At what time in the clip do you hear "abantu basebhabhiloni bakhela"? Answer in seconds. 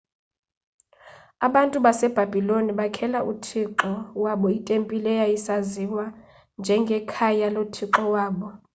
1.47-3.19